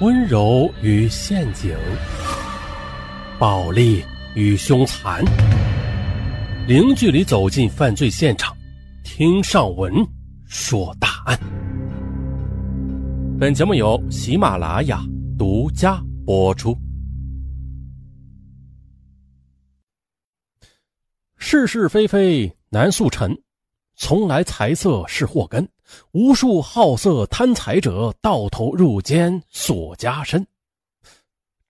[0.00, 1.76] 温柔与陷阱，
[3.36, 4.04] 暴力
[4.36, 5.24] 与凶残，
[6.68, 8.56] 零距离走进犯罪现场，
[9.02, 9.92] 听上文
[10.46, 11.36] 说大案。
[13.40, 15.02] 本节目由喜马拉雅
[15.36, 16.78] 独家播出。
[21.38, 23.36] 是是非非难速成，
[23.96, 25.68] 从来财色是祸根。
[26.12, 30.46] 无数好色贪财者，到头入监锁家身。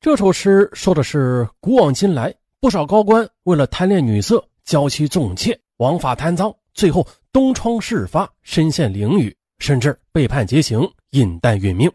[0.00, 10.80] 这首诗说的是古往今来不少高官为了贪恋女色，娇妻纵妾，枉法贪赃，最后东窗事发，身陷囹圄，甚至被判极刑，
[11.10, 11.90] 饮弹殒命。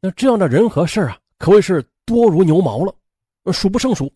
[0.00, 2.94] 那这样的人和事啊，可谓是多如牛毛了，
[3.52, 4.12] 数不胜数。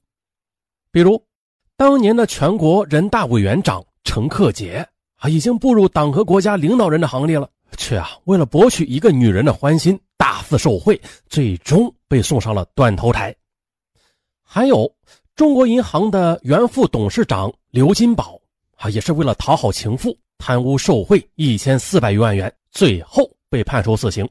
[0.91, 1.23] 比如，
[1.77, 4.87] 当年的全国人大委员长陈克杰。
[5.19, 13.35] 啊，已经步入党和国家领导人的行列了，却啊为了博取一个女人的欢心，大肆受贿，最终被送上了断头台。
[14.45, 14.89] 还有
[15.35, 18.41] 中国银行的原副董事长刘金宝，
[18.77, 24.29] 啊，也是为了讨好情妇，贪污受贿一千四百余万元，最后被判处死刑。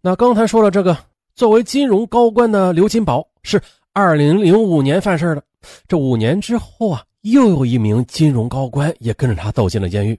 [0.00, 0.96] 那刚才说了这个，
[1.34, 3.60] 作为金融高官的刘金宝是
[3.92, 5.42] 二零零五年犯事的，
[5.88, 7.04] 这五年之后啊。
[7.22, 10.18] 又有一名金融高官也跟着他走进了监狱，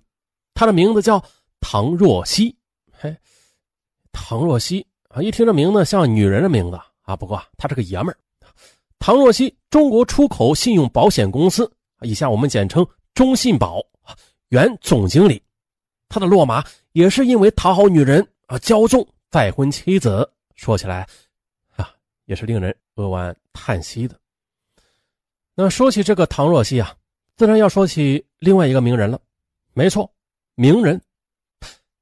[0.53, 1.23] 他的名字叫
[1.59, 2.55] 唐若曦。
[2.91, 3.15] 嘿，
[4.11, 7.15] 唐若曦啊，一听这名字像女人的名字啊。
[7.15, 8.17] 不过他是个爷们儿。
[8.99, 12.85] 唐若曦，中国出口信用保险公司以下我们简称
[13.15, 13.81] 中信保
[14.49, 15.41] 原总经理。
[16.07, 20.29] 他的落马也是因为讨好女人啊，骄纵再婚妻子。
[20.55, 21.07] 说起来
[21.75, 21.89] 啊，
[22.25, 24.20] 也是令人扼腕叹息的。
[25.61, 26.91] 那说起这个唐若曦啊，
[27.35, 29.21] 自然要说起另外一个名人了。
[29.73, 30.11] 没错，
[30.55, 30.99] 名人，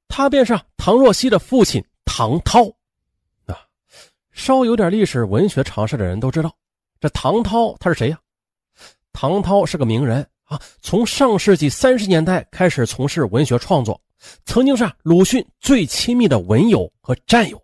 [0.08, 2.64] 他便是唐若曦的父亲唐涛。
[3.44, 3.60] 啊，
[4.32, 6.50] 稍有点历史文学常识的人都知道，
[7.00, 8.18] 这唐涛他是谁呀？
[9.12, 14.00] 唐涛是个名人啊，从上世纪三十年代开始从事文学创作，
[14.46, 17.62] 曾经是鲁迅最亲密的文友和战友。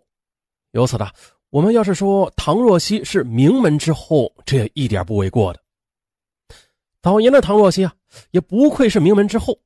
[0.73, 1.09] 由此呢，
[1.49, 5.59] 我们要是说唐若曦是名门之后，这也一点不为过的。
[7.07, 7.93] 早年的唐若曦啊，
[8.31, 9.57] 也不愧是名门之后。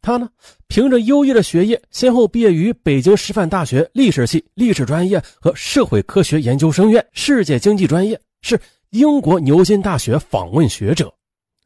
[0.00, 0.26] 他呢，
[0.68, 8.58] 凭着优异的学业，先后毕业于北京师范大学历史系历史专业和社会科学研究生院世界经济专业，是
[8.88, 11.12] 英国牛津大学访问学者。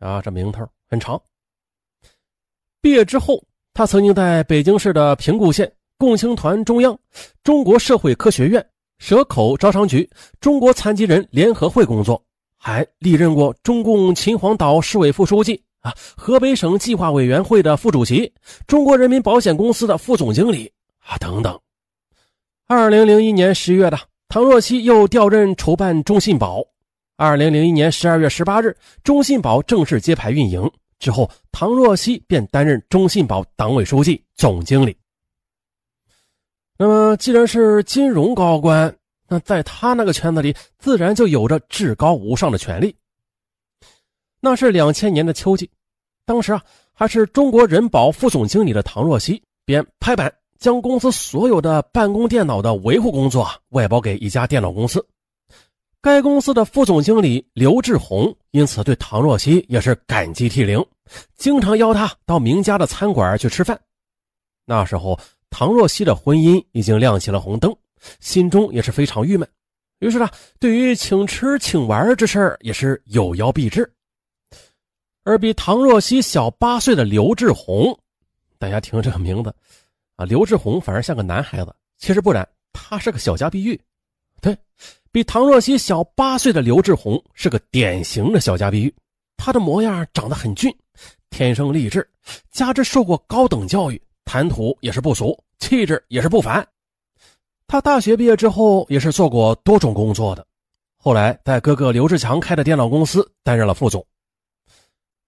[0.00, 1.22] 啊，这名头很长。
[2.80, 6.98] 毕业之后，他曾经在北京市的平谷县共青团中央、
[7.44, 8.68] 中国社会科学院、
[8.98, 12.20] 蛇口招商局、中国残疾人联合会工作。
[12.62, 18.30] 还历任过中共秦皇岛市委副书记啊，河北省计划委员会的副主席，
[18.66, 21.58] 中国人民保险公司的副总经理啊等等。
[22.66, 26.62] 二零零一年十月的，唐若曦又调任筹办中信保。
[27.16, 34.94] 二零零一年十二月十八日，中信保正式揭牌运营之后，唐若曦便担任中信保党委书记、总经理。
[36.76, 38.94] 那么，既然是金融高官。
[39.32, 42.92] 那在他那个圈子里，自然就有着至高无上的权利。
[44.40, 45.70] 那是两千年的秋季，
[46.26, 46.60] 当时啊，
[46.92, 55.06] 还是中国人保副总经理的唐若曦，便拍板将公司所有的办公电脑的维护工作外包给一家电脑公司。
[56.02, 60.84] 该公司的副总经理刘志宏因此对唐若曦也是感激涕零，
[61.36, 63.80] 经常邀她到名家的餐馆去吃饭。
[64.64, 65.16] 那时候，
[65.50, 67.72] 唐若曦的婚姻已经亮起了红灯。
[68.20, 69.48] 心中也是非常郁闷，
[69.98, 70.28] 于是呢，
[70.58, 73.90] 对于请吃请玩这事儿也是有邀必至。
[75.22, 77.96] 而比唐若曦小八岁的刘志宏，
[78.58, 79.54] 大家听这个名字
[80.16, 83.78] 啊，刘志宏反而像个男孩子，其实不然，他是个小家碧玉。
[84.40, 84.56] 对
[85.12, 88.94] 比唐若曦小八岁的刘志宏是个典型的小家碧玉，
[89.36, 90.74] 他的模样长得很俊，
[91.28, 92.08] 天生丽质，
[92.50, 96.66] 加之受过高等教育，谈吐也是不俗，气质也是不凡。
[97.70, 100.44] 他大学毕业之后也是做过多种工作的，
[100.98, 104.04] 后来在哥哥刘志强开的电脑公司担任了副总。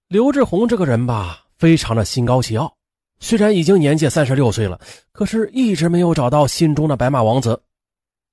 [0.08, 2.74] 刘志宏这个人吧，非常的心高气傲，
[3.20, 4.80] 虽然已经年届三十六岁了，
[5.12, 7.62] 可是一直没有找到心中的白马王子。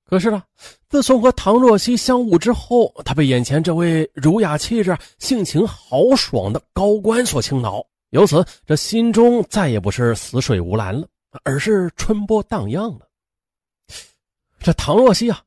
[0.04, 0.42] 可是呢，
[0.88, 7.80] 自从和唐若曦相晤之后，他被眼前这位儒雅气质、性情豪爽的高官所倾倒，
[8.10, 11.06] 由此这心中再也不是死水无澜了，
[11.44, 13.06] 而是春波荡漾了。
[14.60, 15.40] 这唐若曦啊，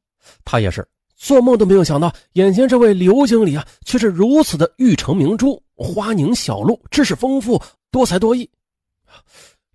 [0.44, 7.62] 她也是做梦都没有想到，眼前这位刘经理啊，却是如此的玉成明珠、花凝小露，知识丰富，
[7.92, 8.50] 多才多艺。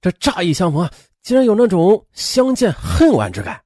[0.01, 0.93] 这乍一相逢啊，
[1.23, 3.61] 竟然有那种相见恨晚之感。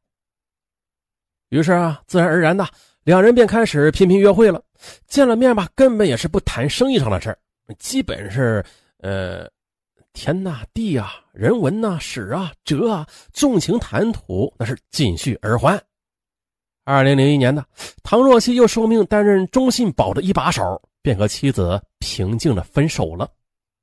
[1.49, 2.67] 于是啊，自然而然的，
[3.05, 4.63] 两人便开始频频约会了。
[5.07, 7.37] 见了面吧，根本也是不谈生意上的事，
[7.79, 8.65] 基本是
[8.99, 9.49] 呃，
[10.13, 15.83] 天呐、地啊、人文呐、史啊、哲啊，纵情谈吐，那是尽续而欢。
[16.85, 17.65] 二零零一年的，
[18.03, 23.29] 唐若曦又受命担任中信宝的一把手，便和妻子平静的分手了。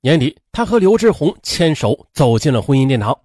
[0.02, 3.18] 年底，他和刘志宏牵手走进了婚姻殿堂。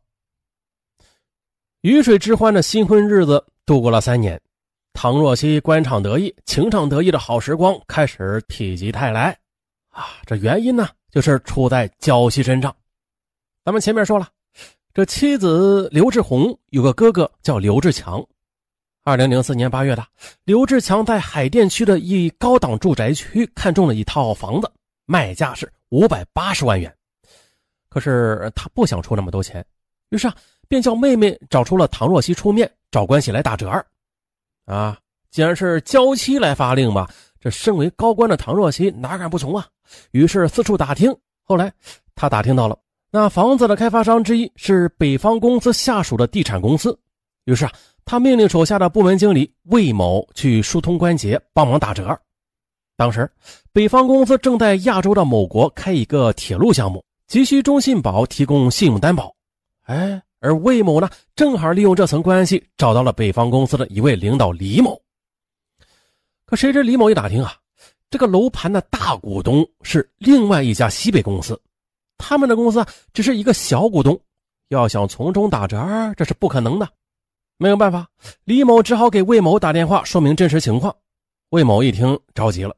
[1.82, 4.40] 鱼水之欢的新婚日子度过了三年，
[4.92, 9.36] 唐若曦官场得意、情场得意的好时光开始否极泰来。
[9.90, 12.74] 啊，这原因呢，就是出在娇妻身上。
[13.64, 14.28] 咱们前面说了，
[14.92, 18.22] 这妻子刘志红有个哥哥叫刘志强。
[19.04, 20.06] 二零零四年八月的，
[20.44, 24.70] 刘志强在海淀区的一高档住宅区看中了一套房子，
[25.06, 26.94] 卖价是五百八十万元。
[27.88, 29.64] 可是他不想出那么多钱，
[30.10, 30.36] 于是啊，
[30.68, 33.82] 便叫妹妹找出了唐若曦出面，找关系来打折。
[34.66, 34.98] 啊，
[35.30, 37.08] 既然是娇妻来发令嘛，
[37.40, 39.66] 这身为高官的唐若曦哪敢不从啊？
[40.10, 41.72] 于是四处打听，后来
[42.14, 42.78] 他打听到了
[43.14, 46.98] 那房子的开发商之一是北方公司下属的地产公司，
[47.44, 47.72] 于是啊。
[48.04, 52.18] 他命令手下的部门经理魏某去疏通关节，帮忙打折。
[52.96, 53.30] 当时，
[53.72, 59.32] 北方公司正在亚洲的某国开一个铁路项目，急需中信保提供信用担保。
[59.84, 65.00] 哎，而魏某呢，正好利用这层关系找到了北方公司的一位领导李某。
[66.44, 67.54] 可谁知李某一打听啊，
[68.10, 71.58] 这个楼盘的大股东是另外一家西北公司，
[72.26, 72.82] 他们的公司
[73.12, 74.18] 只是一个小股东，
[74.68, 75.76] 要想从中打折，
[76.16, 76.88] 这是不可能的。
[77.58, 78.08] 没有办法，
[78.44, 80.96] 李某只好给魏某打电话说明真实情况。
[81.50, 82.74] 魏某一听着急了，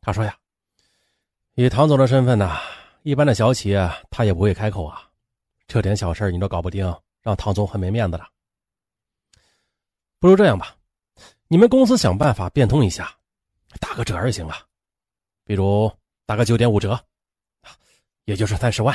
[0.00, 0.36] 他说：“呀，
[1.56, 2.56] 以唐总的身份呢，
[3.02, 5.02] 一般的小企业他也不会开口啊，
[5.66, 6.86] 这点小事你都搞不定，
[7.20, 8.28] 让唐总很没面子了。
[10.20, 10.76] 不如这样吧，
[11.48, 13.12] 你们公司想办法变通一下，
[13.80, 14.56] 打个折也行啊，
[15.44, 15.90] 比如
[16.26, 16.98] 打个九点五折，
[18.24, 18.94] 也就是三十万，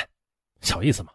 [0.61, 1.11] 小意思嘛。”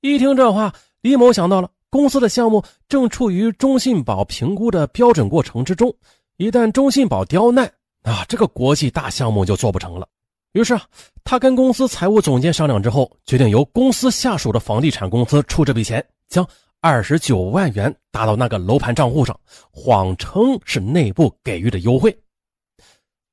[0.00, 1.70] 一听这话，李某想到了。
[1.90, 5.90] 公司的项目正处于中信保评估的标准过程之中，
[6.36, 7.64] 一旦中信保刁难，
[8.02, 10.06] 啊，这个国际大项目就做不成了。
[10.52, 10.86] 于是啊，
[11.24, 16.46] 他跟公司财务总监商量之后，决定由公司下属的房地产公司出这笔钱，将
[16.82, 19.40] 二十九万元打到那个楼盘账户上，
[19.70, 22.14] 谎称是内部给予的优惠。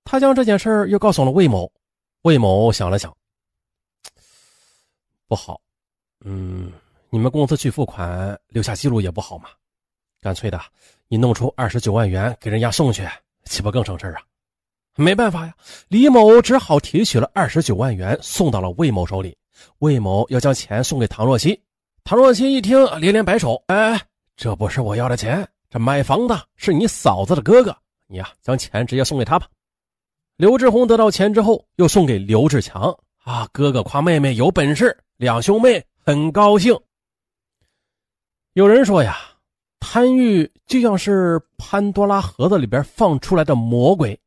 [0.06, 1.70] 他将这件事又告诉了魏某，
[2.26, 3.16] 魏某想了想，
[5.28, 5.62] 不好，
[6.22, 6.72] 嗯。
[7.12, 9.50] 你们公司去付款留下记录也不好嘛，
[10.22, 10.60] 干脆的，
[11.08, 13.08] 你弄出二十九万元给人家送去，
[13.44, 14.24] 岂不更省事啊？
[14.96, 15.56] 没办法呀，
[15.88, 19.38] 李某只好提取了二十九万元送到了魏某手里。
[19.78, 21.62] 魏某要将钱送给唐若曦，
[22.04, 24.02] 唐若曦一听连连摆手：“哎，
[24.36, 27.78] 这不是我要的钱，这买房的是你嫂子的哥哥，
[28.08, 29.48] 你呀将钱直接送给他吧。”
[30.38, 32.94] 刘志宏得到钱之后，又送给刘志强
[33.24, 36.78] 啊，哥哥夸妹妹有本事，两兄妹很高兴。
[38.52, 39.18] 有人说呀，
[39.80, 44.20] 贪欲就像是潘多拉盒子里边放出来的魔鬼，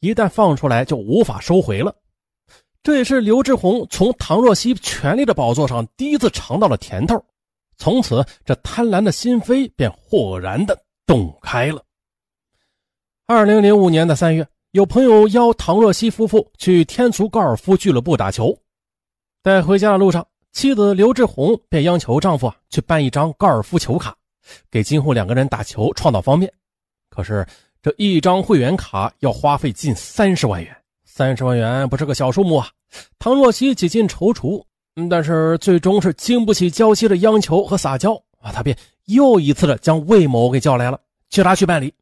[0.00, 1.94] 一旦放出来就无法收回了。
[2.82, 7.24] 这也是刘志宏从唐若曦权力的宝座上第一次尝到了甜头，
[7.78, 11.82] 从此这贪婪的心扉便豁然的洞开了。
[13.26, 14.46] 二零零五年的三月，
[14.76, 18.54] 有朋友邀唐若曦夫妇去天足高尔夫俱乐部打球，
[19.42, 20.26] 在回家的路上。
[20.52, 24.14] 妻子刘志宏便央求丈夫去办一张高尔夫球卡，
[24.70, 26.52] 给今后两个人打球创造方便。
[27.08, 27.46] 可是
[27.82, 32.68] 这一张会员卡要花费近三十万元，三十万元不是个小数目啊！
[33.18, 34.62] 唐若曦几近踌躇，
[35.08, 41.94] 但是最终是经不起娇妻的央求和撒娇啊，他便又一次的将魏某给叫来了，叫他去办理。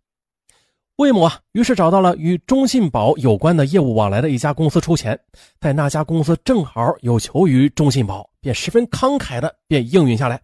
[0.96, 5.18] 魏某啊，于是找到了与中信保有关的业务往来的一家公司出钱，
[5.60, 10.40] 在那家公司正好有求于中信保，便十分慷慨的便应允下来。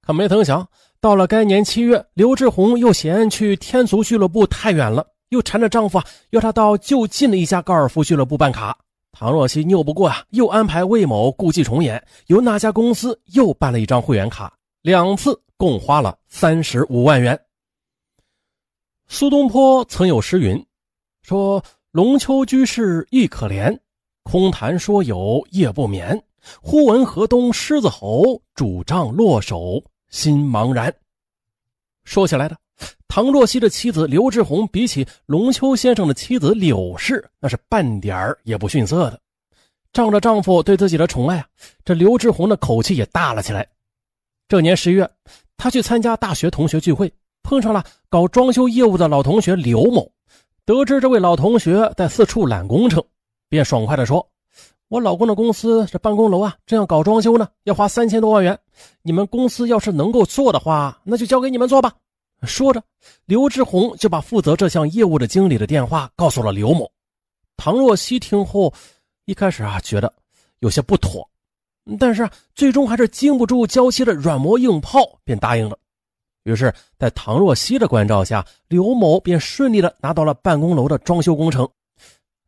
[0.00, 0.66] 可没曾想，
[0.98, 8.74] 到了该年七月，刘志宏又嫌去天足俱乐部太远了，又缠着丈夫啊，要他到就近的一家高尔夫俱乐部办卡。
[9.12, 17.38] 唐若曦拗不过啊，又安排魏某故伎重演，由那家公司又办了一张会员卡，两次共花了三十五万元。
[19.12, 20.64] 苏东坡曾有诗云
[21.22, 23.78] ：“说龙丘居士亦可怜，
[24.22, 26.18] 空谈说有夜不眠。
[26.62, 30.92] 忽闻河东狮子吼，主帐落手心茫然。”
[32.04, 32.56] 说起来的，
[33.06, 39.20] 唐若曦的妻子刘志宏比起龙丘先生的妻子柳氏，那是半点儿也不逊色的。
[39.92, 41.46] 仗着丈夫对自己的宠爱啊，
[41.84, 43.68] 这刘志宏的口气也大了起来。
[44.48, 45.06] 这年十月，
[45.58, 47.12] 他去参加大学同学聚会。
[47.42, 50.10] 碰上了搞装修业务的老同学刘某。
[50.64, 53.04] 得知这位老同学在四处揽工程，
[53.48, 54.26] 便爽快地说
[54.88, 58.58] ：“我老公的公司这办公楼啊，正要搞装修呢，要花三千多万元。
[59.02, 61.92] 你们公司要是能够做的话，那就交给你们做吧。”
[62.46, 62.82] 说着，
[63.26, 66.90] 刘志宏就把负责这项业务的经理的电话告诉了刘某。
[67.56, 68.72] 唐若曦听后，
[69.26, 70.12] 一开始啊觉得
[70.60, 71.28] 有些不妥，
[71.98, 75.78] 但是最终还是经不住娇妻的软磨硬泡，便答应了。
[76.44, 81.68] 于是，在唐若曦的关照下，刘某便顺利的拿到了办公楼的装修工程。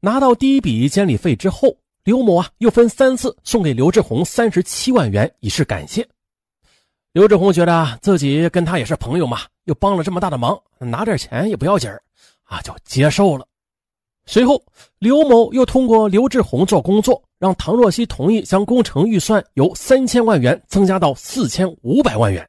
[0.00, 6.06] 拿到第一笔监理费之后，刘某啊又分三次送给刘志宏三十七万元以示感谢。
[7.12, 11.88] 刘志宏觉得自己跟他也是朋友嘛，又帮了这么大的忙，拿点钱也不要紧
[12.42, 13.46] 啊，就接受了。
[14.26, 14.60] 随后，
[14.98, 22.46] 刘某又通过刘志宏做工作，让唐若曦同意将工程预算由三千万元增加到四千五百万元。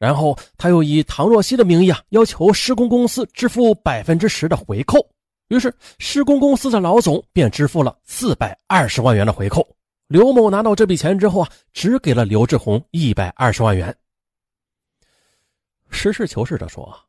[0.00, 4.98] 然后他又以唐若曦的名义啊，要求施工公司支付百分之十的回扣。
[5.48, 9.76] 于是施工公司的老总便支付了四百二十万元的回扣。
[10.06, 13.94] 刘某拿到这笔钱之后啊，只给了刘志宏一百二十万元。
[15.90, 17.04] 实事求是的说啊，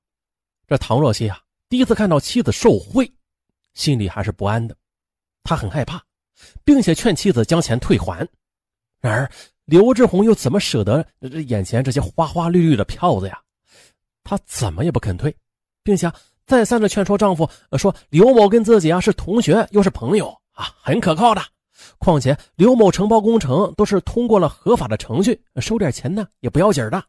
[0.67, 3.09] 这唐若曦啊，第一次看到妻子受贿，
[3.73, 4.75] 心里还是不安的，
[5.43, 6.03] 他很害怕，
[6.65, 8.27] 并且劝妻子将钱退还。
[8.99, 9.31] 然而。
[9.71, 13.41] 刘志宏又怎么舍得这眼前这些花花绿绿的票子呀？
[14.21, 15.33] 他怎么也不肯退，
[15.81, 16.11] 并且
[16.45, 21.41] 再三的劝说丈夫说：“刘某跟自己啊是同学，又是朋友啊，很可靠的。
[21.99, 27.01] 况且刘某承包工程都是通过了合法的程序，收点钱呢也不要紧的。”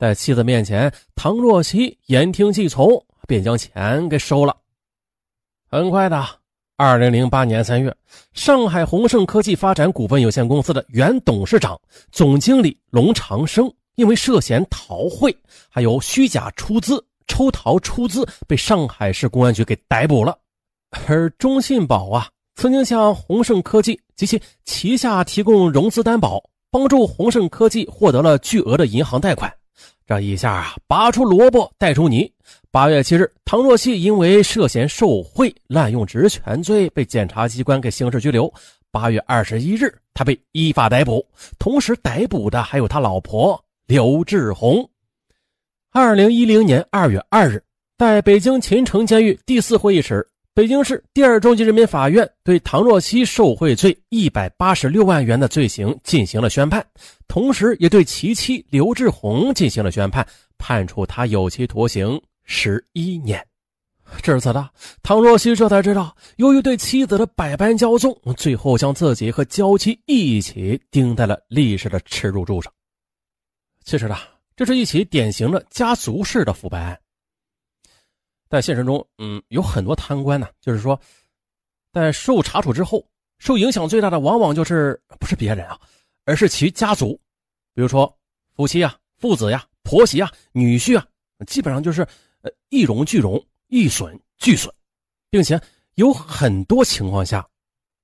[0.00, 2.88] 在妻子面前，唐若曦言听计从，
[3.28, 4.56] 便将钱给收了。
[5.68, 6.26] 很快的。
[6.76, 7.94] 二零零八年三月，
[8.32, 15.36] 上海宏盛科技发展股份有限公司的原董事长、总经理龙长生，因为涉嫌逃汇，
[15.70, 20.36] 还有虚假出资、抽逃出资，被上海市公安局给逮捕了。
[21.06, 29.52] 而中信保啊，曾经向宏盛科技及其旗下提供融资担保，帮助宏盛科技获得了巨额的银行贷款。
[30.08, 32.28] 这一下啊，拔出萝卜带出泥。
[32.74, 38.52] 八月七日，唐若曦因为涉嫌受贿、滥用职权罪被检察机关给刑事拘留。
[38.90, 41.24] 八月二十一日，他被依法逮捕。
[41.56, 44.84] 同时逮捕的还有他老婆刘志宏。
[45.92, 47.62] 二零一零年二月二日，
[47.96, 50.26] 在北京秦城监狱第四会议室。
[50.52, 56.84] 北京市第二中级人民法院对唐若曦受贿罪一百八十六万元的罪行进行了宣判，
[57.28, 60.26] 同时也对其妻刘志宏进行了宣判，
[60.58, 63.44] 判处他有期徒刑十一年。
[64.22, 64.70] 至此的
[65.02, 72.72] 唐若曦这才知道，由于对妻子的百般骄纵，最后将自己和娇妻一起钉在了历史的耻辱柱上。
[73.82, 74.16] 其实呢，
[74.54, 77.00] 这是一起典型的家族式的腐败案。
[78.48, 81.00] 在现实中，嗯，有很多贪官呢，就是说，
[81.92, 83.04] 在受查处之后，
[83.38, 85.80] 受影响最大的往往就是不是别人啊，
[86.24, 87.18] 而是其家族，
[87.74, 88.16] 比如说
[88.54, 91.04] 夫妻啊、父子呀、婆媳啊、女婿啊，
[91.46, 92.06] 基本上就是
[92.44, 94.72] 呃一荣俱荣，一损俱损，
[95.30, 95.60] 并且
[95.94, 97.44] 有很多情况下，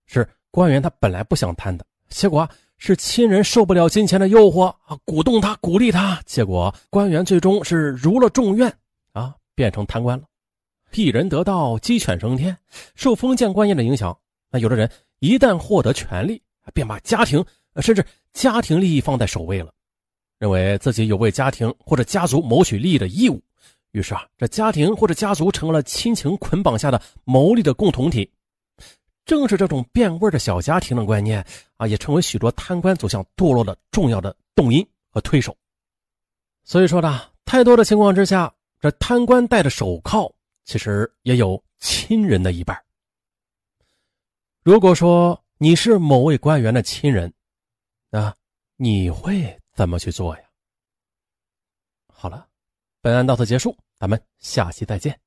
[0.07, 8.75] 是官员他本来不想贪的，结果是亲人受不了金钱的诱惑啊，鼓动他、鼓励他，结果官员最终是如了众愿
[9.13, 10.25] 啊，变成贪官了。
[10.93, 12.57] 一人得道，鸡犬升天。
[12.95, 14.19] 受封建观念的影响，
[14.51, 16.43] 那有的人一旦获得权力，
[16.73, 17.45] 便把家庭
[17.77, 19.73] 甚至家庭利益放在首位了，
[20.39, 23.41] 认为自己有为家庭或者家族谋取利益的义务。
[23.93, 28.31] 于是啊，这家庭或者家族成了亲情捆绑下的牟利的共同体。
[29.25, 31.45] 正是这种变味的小家庭的观念
[31.77, 35.57] 啊，也成为许多贪官走向堕落的重要的动因和推手。
[36.65, 40.33] 所以说呢，太多的情况之下，这贪官戴着手铐。
[40.67, 42.81] 其实也有亲人的一半。
[44.63, 47.33] 如果说你是某位官员的亲人，
[48.09, 48.33] 那
[48.77, 50.43] 你会怎么去做呀？
[52.07, 52.47] 好了，
[53.03, 55.21] 本案到此结束，咱们下期再见。